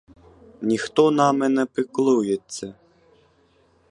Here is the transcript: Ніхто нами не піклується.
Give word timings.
Ніхто 0.61 1.11
нами 1.11 1.49
не 1.49 1.65
піклується. 1.65 2.73